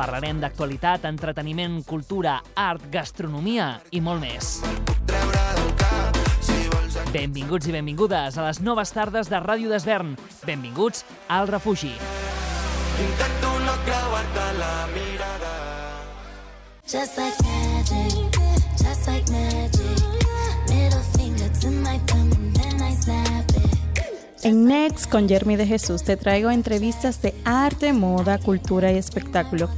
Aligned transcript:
Parlarem 0.00 0.38
d'actualitat, 0.40 1.04
entreteniment, 1.04 1.82
cultura, 1.84 2.38
art, 2.56 2.86
gastronomia 2.92 3.74
i 3.92 4.00
molt 4.00 4.22
més. 4.22 4.54
Benvinguts 7.12 7.68
i 7.68 7.74
benvingudes 7.74 8.38
a 8.38 8.46
les 8.46 8.62
noves 8.64 8.94
tardes 8.96 9.28
de 9.28 9.40
Ràdio 9.44 9.68
d'Esvern. 9.68 10.14
Benvinguts 10.46 11.04
al 11.28 11.50
refugi. 11.50 11.92
Intento 13.04 13.52
no 13.66 13.76
creuar-te 13.84 14.46
la 14.58 14.74
mirada. 14.94 15.54
Just 16.86 17.18
like 17.18 17.36
magic, 17.44 18.40
just 18.78 19.06
like 19.06 19.28
magic. 19.30 20.00
Middle 20.68 21.04
finger 21.12 21.50
to 21.60 21.70
my 21.70 21.98
thumb 22.06 22.29
En 24.42 24.64
Next 24.64 25.10
con 25.10 25.28
Jeremy 25.28 25.56
de 25.56 25.66
Jesús 25.66 26.02
te 26.02 26.16
traigo 26.16 26.50
entrevistas 26.50 27.20
de 27.20 27.34
arte, 27.44 27.92
moda, 27.92 28.38
cultura 28.38 28.90
y 28.90 28.96
espectáculo. 28.96 29.68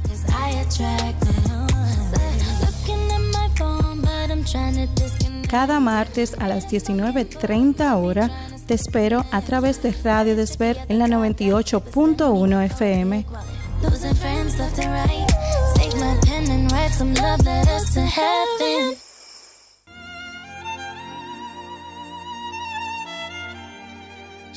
Cada 5.49 5.79
martes 5.79 6.35
a 6.39 6.47
las 6.47 6.67
19.30 6.67 7.95
hora 7.97 8.29
te 8.65 8.73
espero 8.73 9.25
a 9.31 9.41
través 9.41 9.83
de 9.83 9.91
Radio 10.03 10.35
Desver 10.35 10.79
en 10.87 10.99
la 10.99 11.07
98.1 11.07 12.65
FM. 12.65 13.25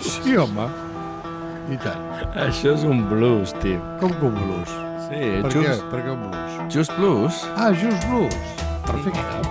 Sí, 0.00 0.36
home. 0.36 0.66
I 1.70 1.76
tant. 1.78 2.06
Això 2.46 2.74
és 2.74 2.84
un 2.88 3.04
blues, 3.10 3.52
tio. 3.62 3.78
Com 4.00 4.14
que 4.18 4.26
un 4.30 4.34
blues? 4.38 4.72
Sí, 5.08 5.20
Per 5.42 5.52
just, 5.52 5.68
què? 5.68 5.90
Per 5.92 6.02
què 6.06 6.14
un 6.14 6.24
blues? 6.26 6.74
just 6.74 6.96
blues. 6.98 7.44
Ah, 7.56 7.70
just 7.74 8.06
blues. 8.08 8.34
Perfecte. 8.86 9.48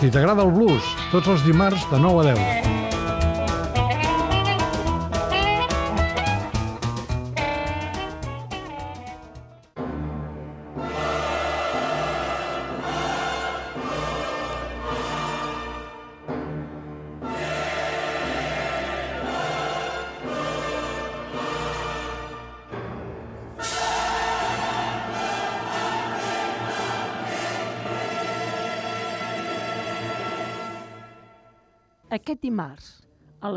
Si 0.00 0.10
t'agrada 0.12 0.44
el 0.44 0.52
blues, 0.52 0.84
tots 1.10 1.30
els 1.32 1.44
dimarts 1.46 1.86
de 1.90 1.98
9 2.02 2.22
a 2.22 2.34
10. 2.36 2.65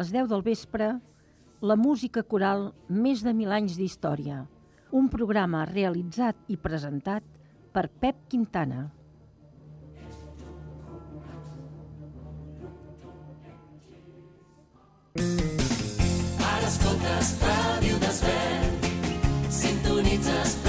Les 0.09 0.14
10 0.14 0.30
del 0.30 0.42
vespre, 0.42 0.86
la 1.62 1.75
música 1.75 2.24
coral 2.24 2.72
Més 2.90 3.22
de 3.22 3.34
mil 3.34 3.52
anys 3.53 3.75
d'història, 3.78 4.47
un 4.90 5.09
programa 5.14 5.66
realitzat 5.70 6.36
i 6.50 6.58
presentat 6.58 7.22
per 7.74 7.90
Pep 8.02 8.25
Quintana. 8.31 8.90
Smooth 19.50 20.69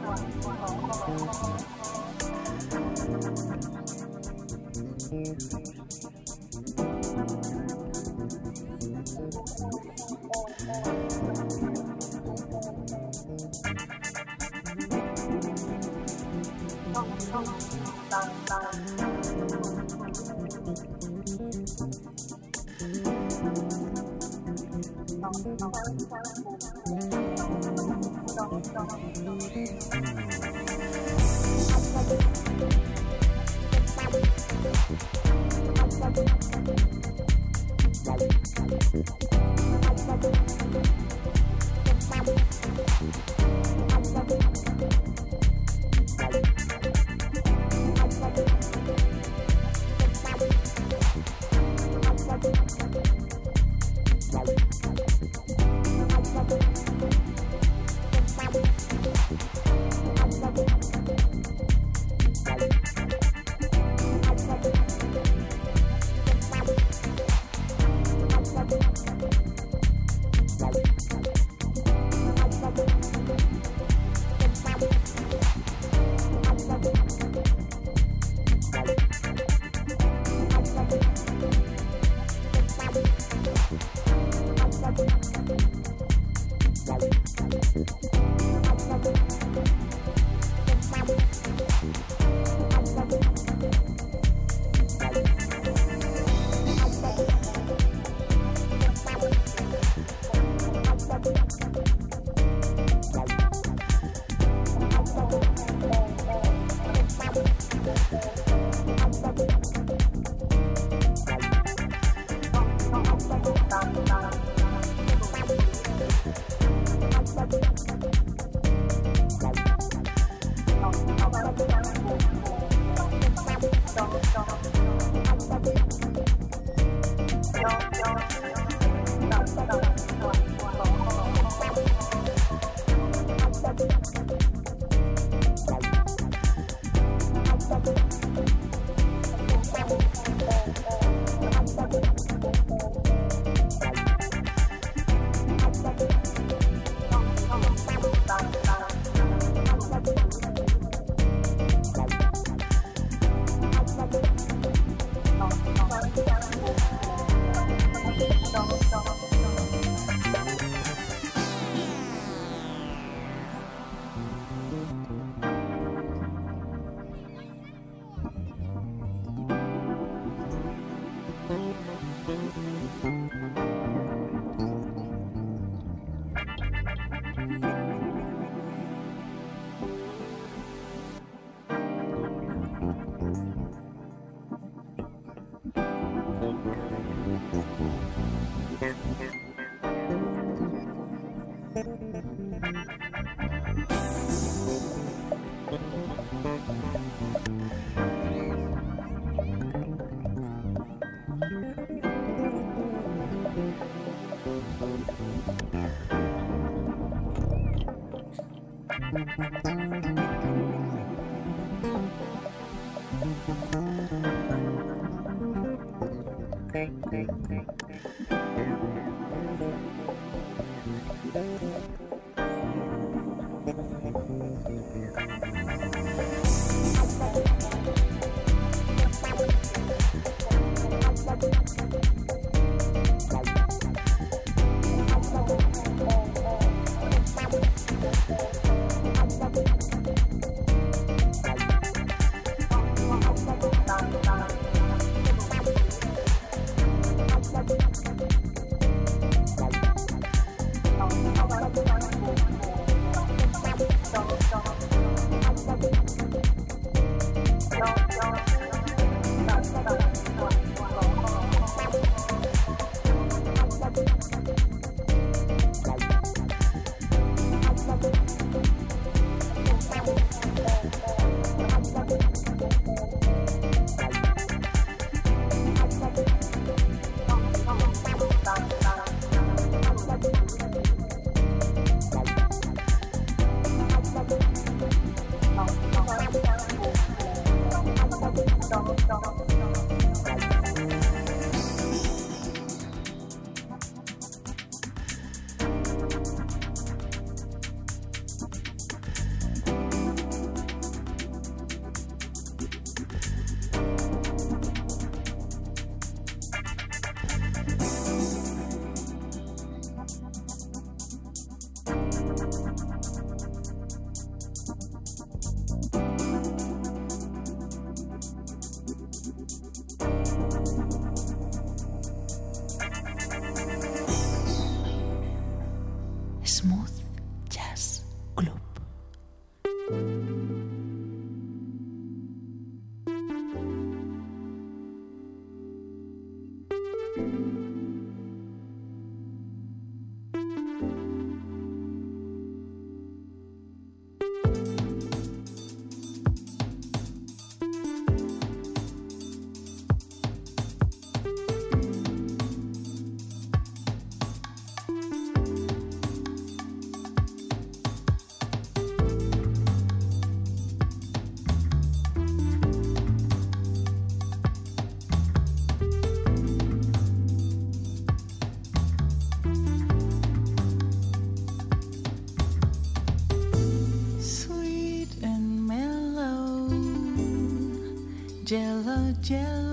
见 379.21 379.70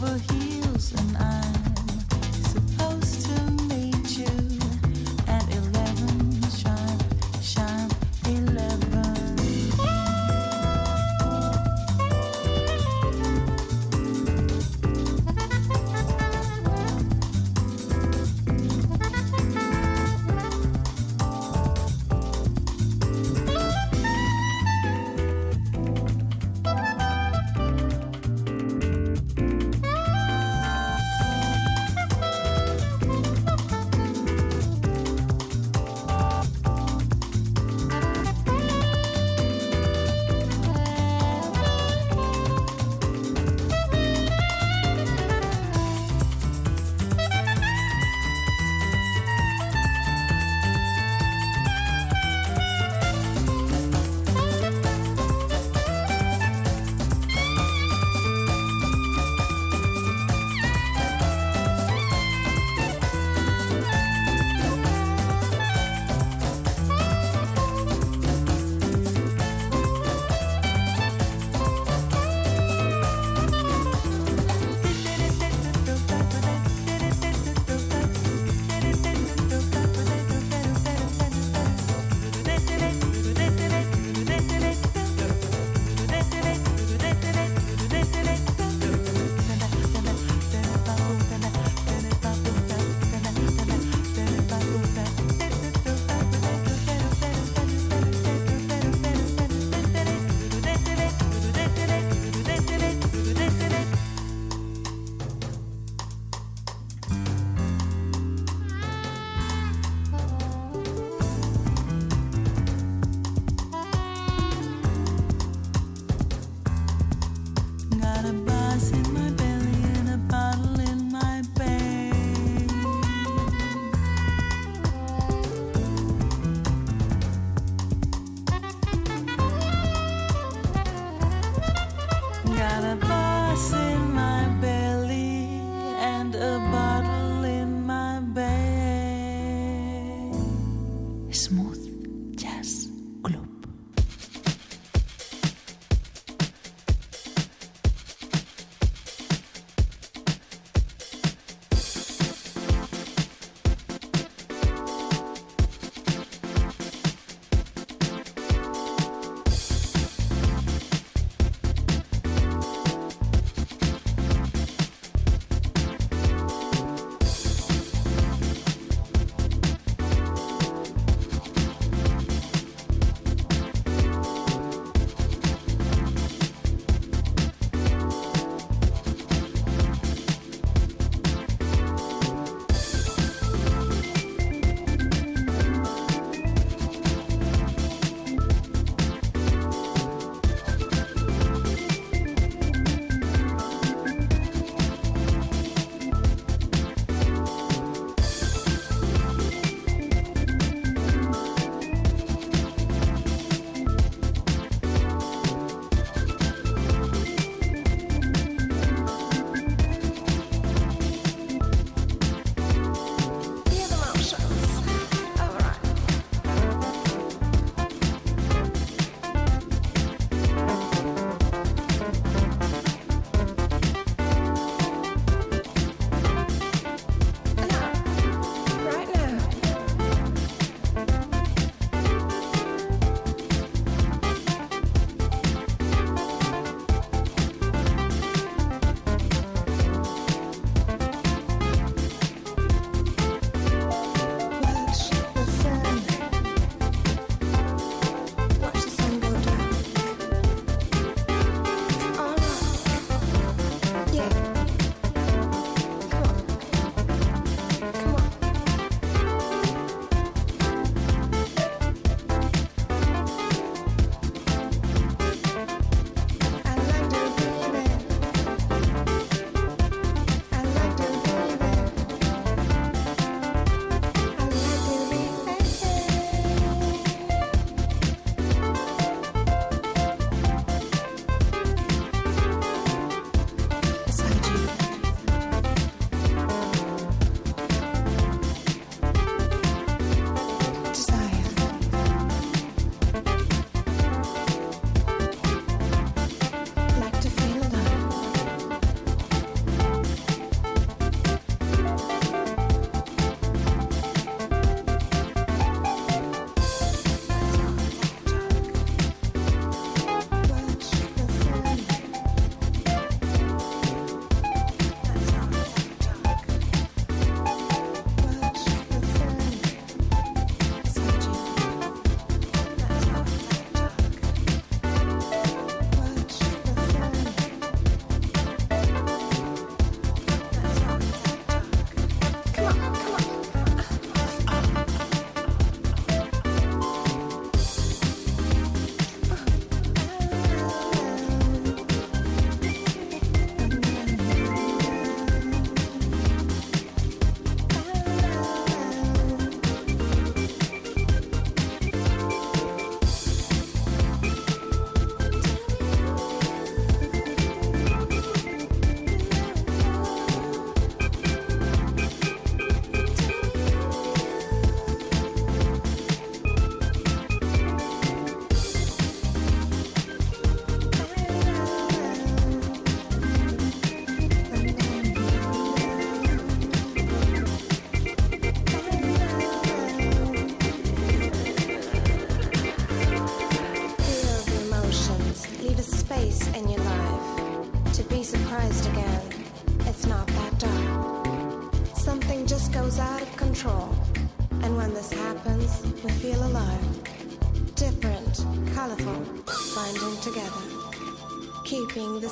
over 0.00 0.16
here. 0.32 0.47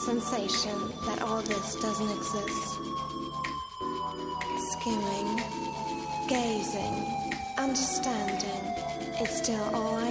sensation 0.07 0.79
that 1.05 1.21
all 1.21 1.43
this 1.43 1.75
doesn't 1.83 2.09
exist. 2.13 2.79
Skimming, 4.71 5.43
gazing, 6.29 6.95
understanding 7.59 8.63
is 9.21 9.31
still 9.31 9.65
all 9.75 9.97
I 9.97 10.06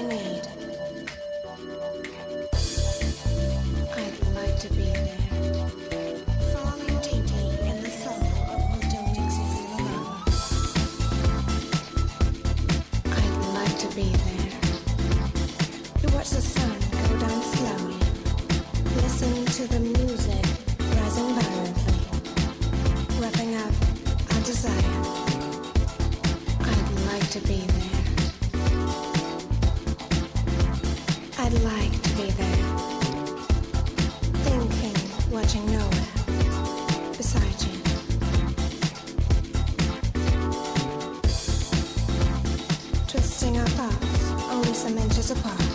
apart, 45.31 45.74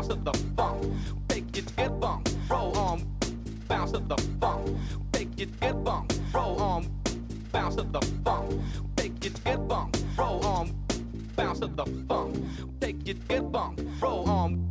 bounce 0.00 0.08
to 0.08 0.14
the 0.14 0.32
funk, 0.56 0.94
take 1.28 1.56
your 1.56 1.64
get 1.76 2.00
bump, 2.00 2.28
roll 2.48 2.78
on, 2.78 3.06
bounce 3.68 3.92
to 3.92 3.98
the 3.98 4.16
funk, 4.40 4.78
take 5.12 5.38
your 5.38 5.48
get 5.60 5.84
bump, 5.84 6.12
roll 6.32 6.58
on, 6.62 6.86
bounce 7.52 7.76
to 7.76 7.82
the 7.82 8.00
funk, 8.24 8.60
take 8.96 9.22
your 9.22 9.34
get 9.44 9.68
bump, 9.68 9.94
roll 10.16 10.46
on, 10.46 10.74
bounce 11.36 11.58
to 11.58 11.66
the 11.66 11.84
funk, 12.08 12.42
take 12.80 13.06
it, 13.06 13.28
get 13.28 13.52
bump, 13.52 13.78
roll 14.00 14.26
on. 14.26 14.69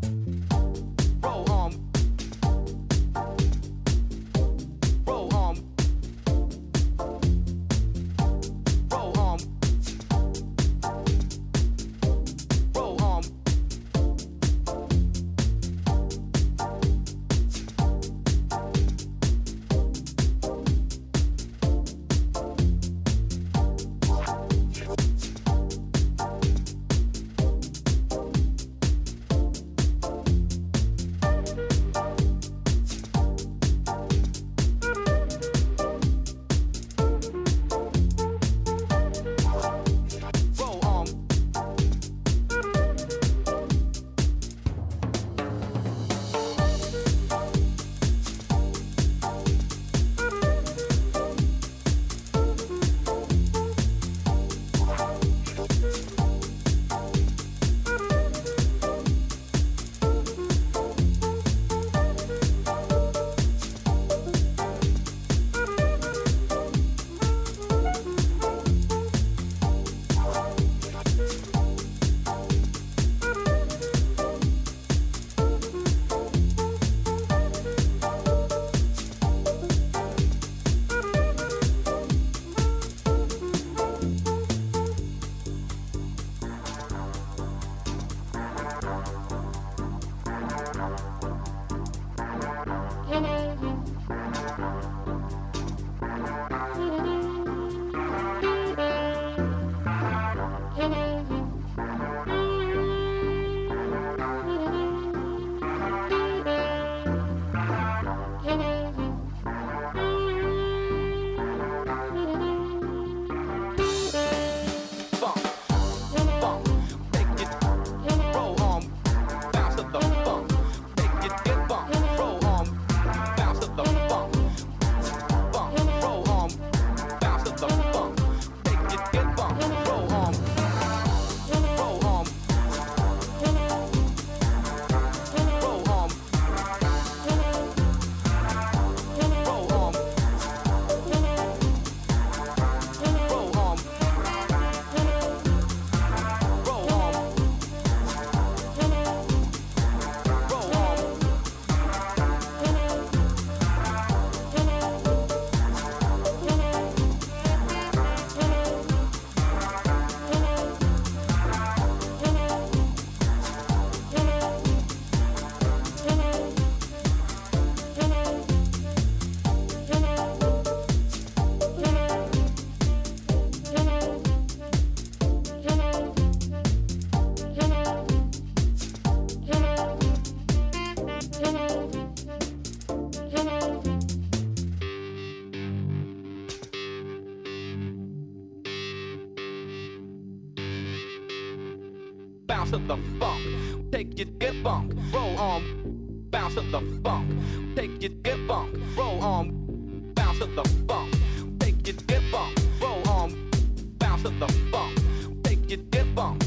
bounce 192.70 192.88
to 192.88 192.88
the 192.88 193.20
funk. 193.20 193.92
Take 193.92 194.18
your 194.18 194.28
good 194.40 194.64
funk, 194.64 194.94
roll 195.12 195.38
on, 195.38 196.26
bounce 196.30 196.56
to 196.56 196.62
the 196.62 196.82
funk. 197.04 197.76
Take 197.76 198.02
your 198.02 198.12
good 198.12 198.48
funk, 198.48 198.78
roll 198.96 199.24
on, 199.24 200.14
bounce 200.14 200.40
to 200.40 200.46
the 200.46 200.64
funk. 200.88 201.16
Take 201.60 201.88
your 201.88 201.96
good 202.08 202.24
funk, 202.32 202.58
roll 202.82 203.10
on, 203.10 203.50
bounce 203.98 204.24
to 204.24 204.30
the 204.30 204.48
funk. 204.72 205.00
Take 205.44 205.70
your 205.70 205.80
good 205.90 206.08
funk. 206.16 206.44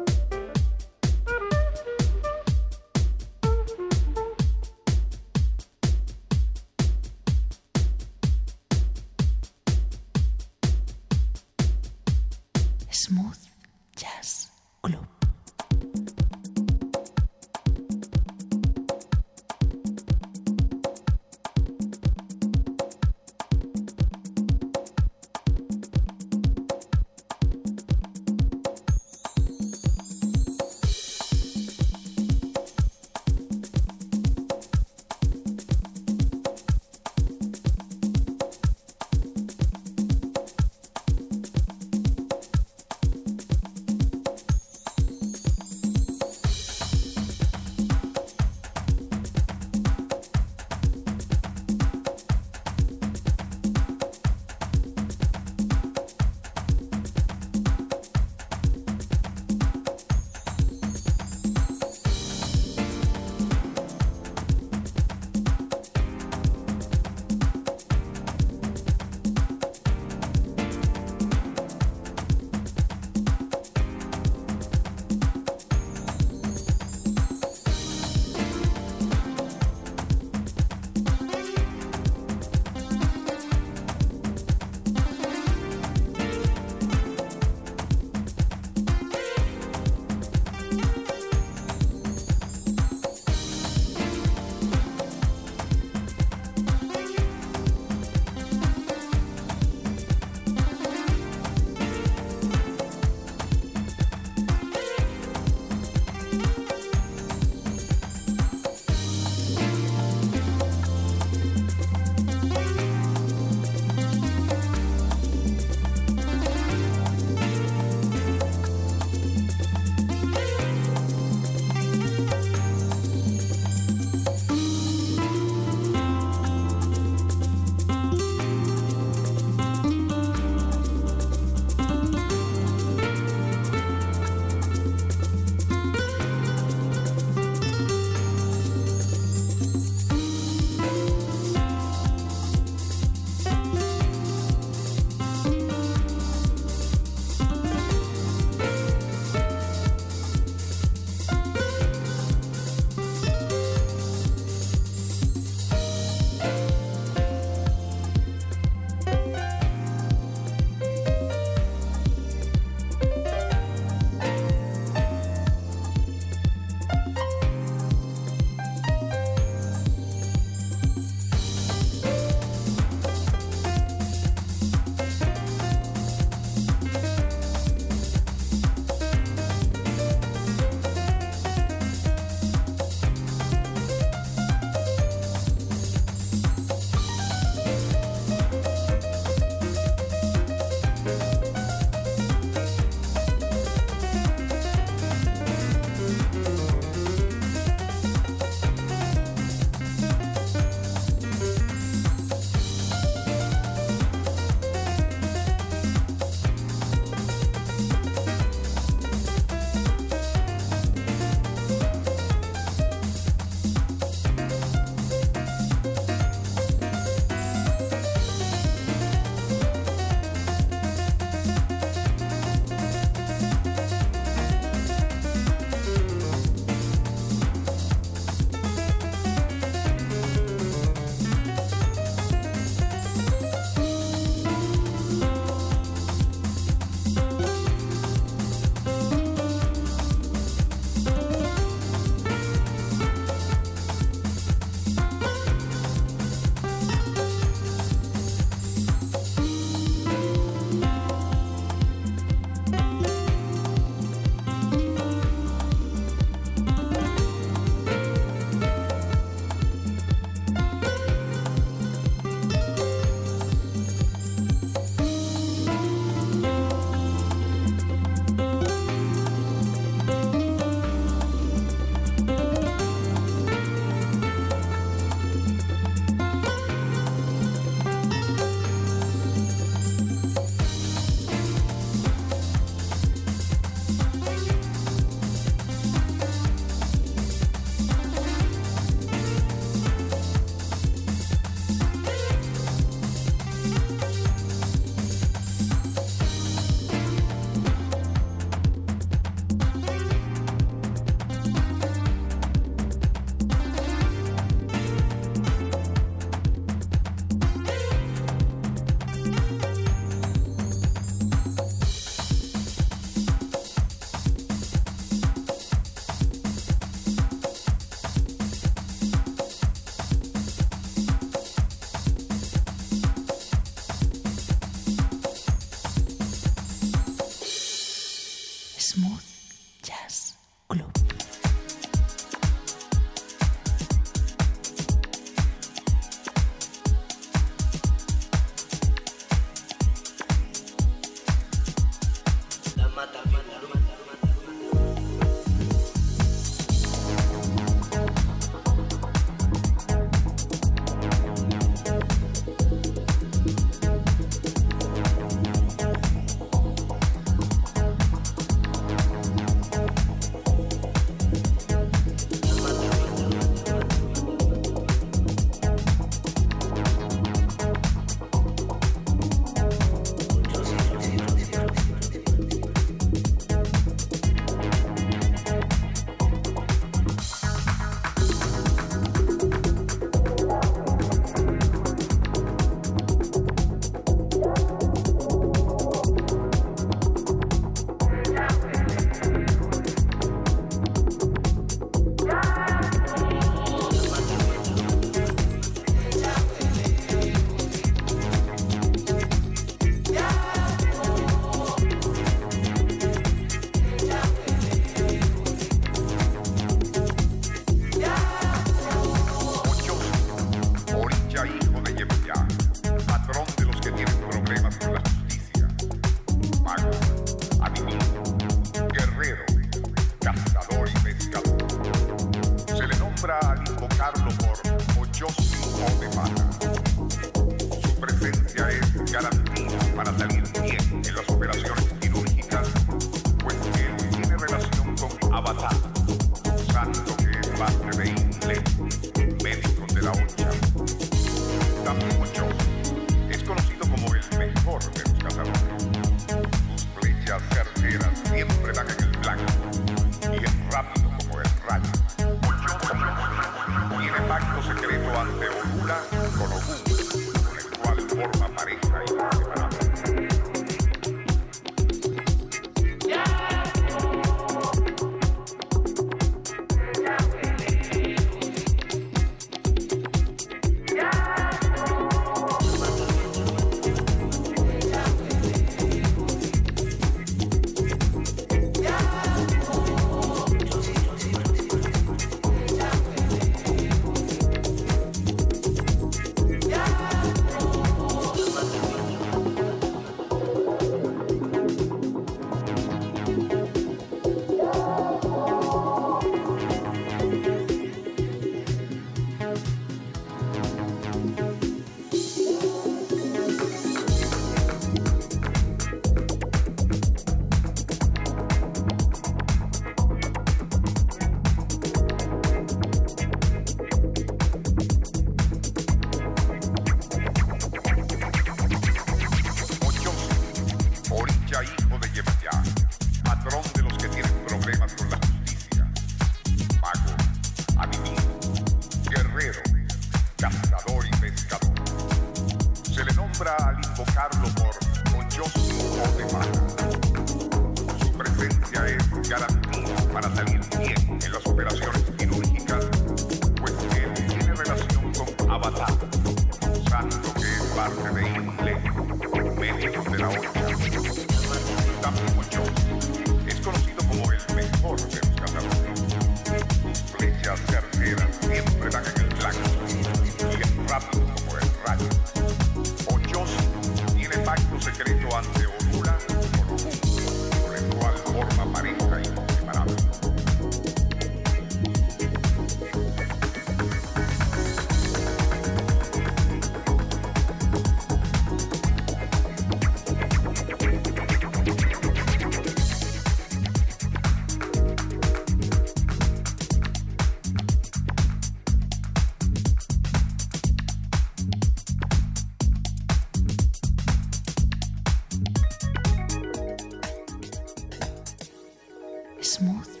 Smooth 599.51 600.00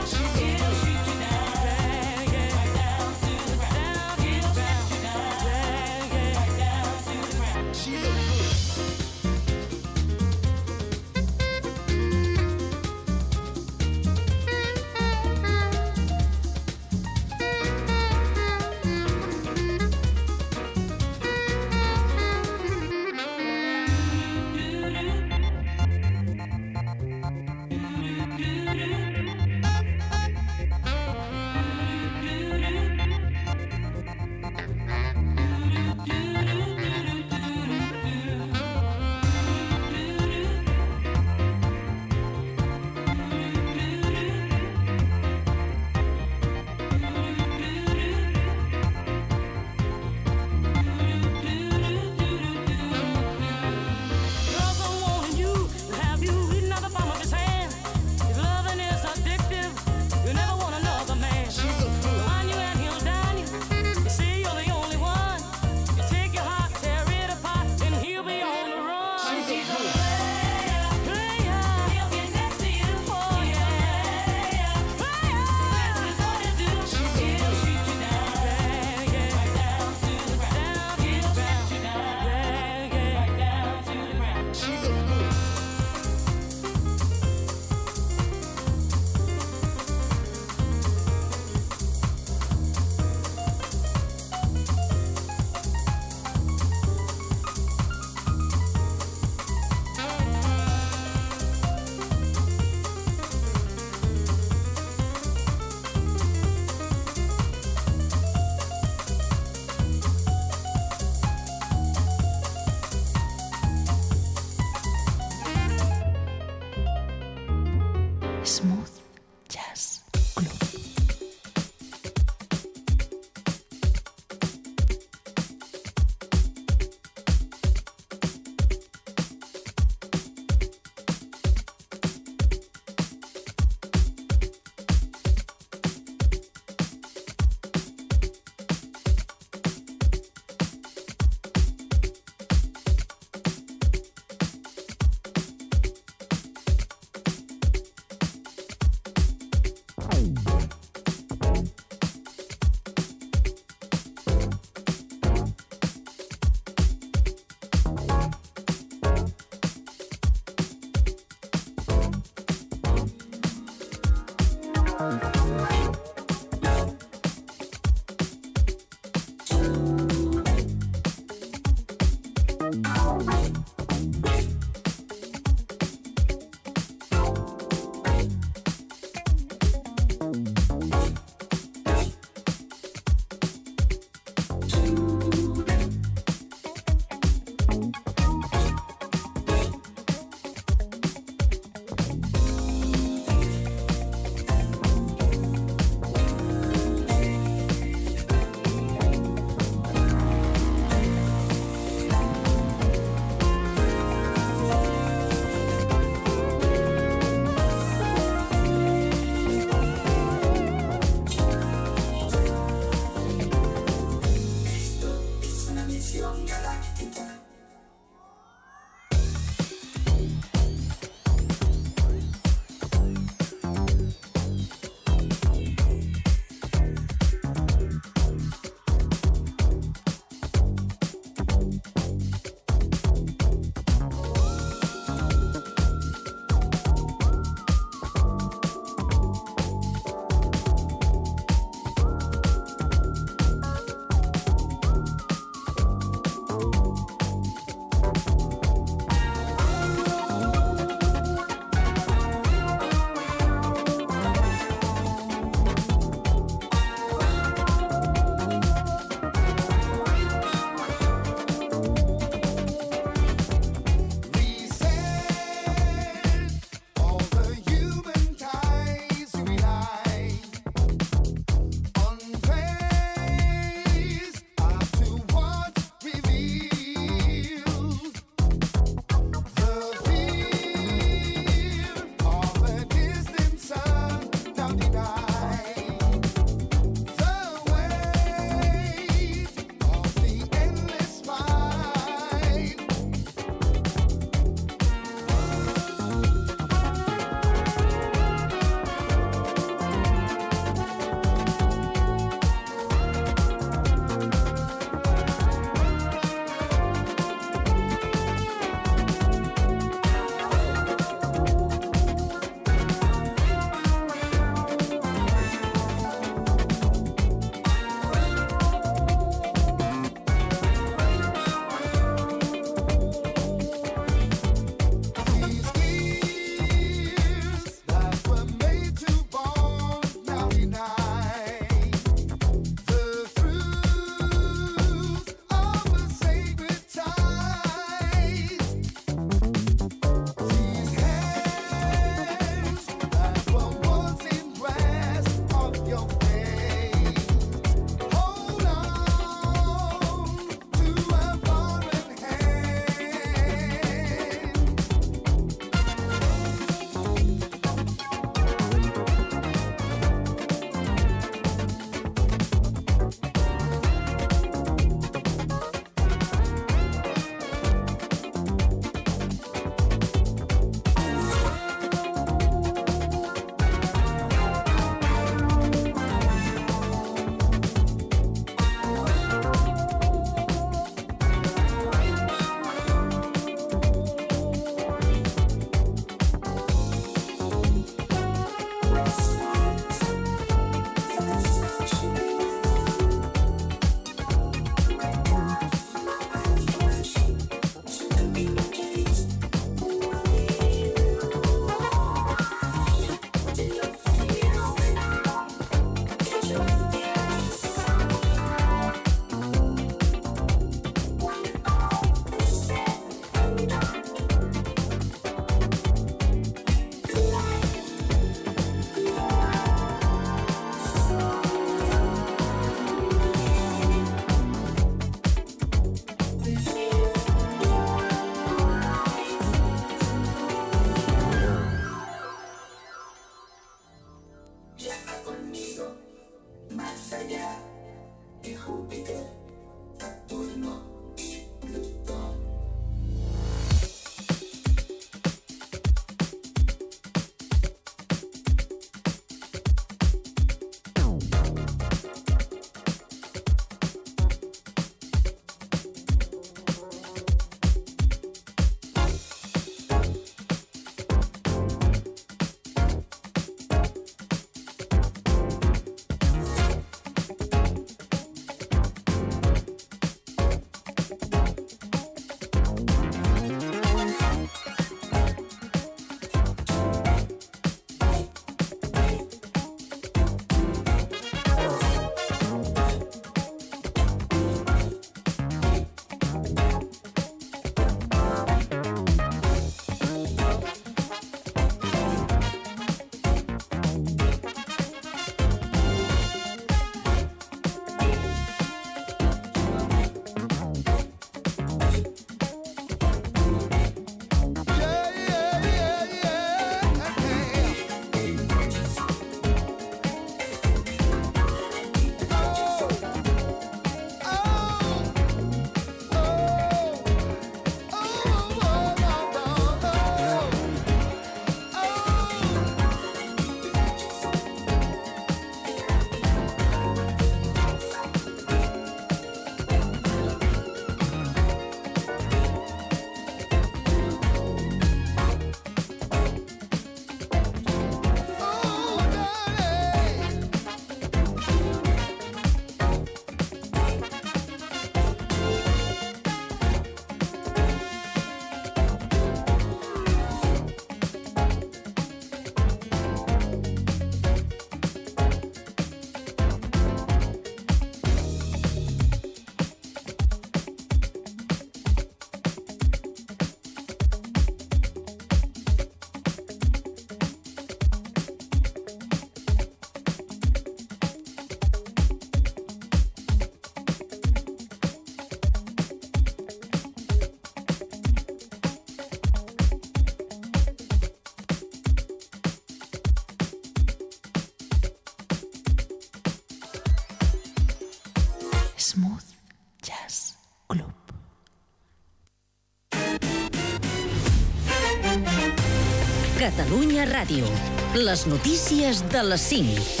Catalunya 596.41 597.03
Ràdio. 597.05 597.45
Les 597.93 598.25
notícies 598.25 599.03
de 599.13 599.21
les 599.29 599.43
5. 599.51 600.00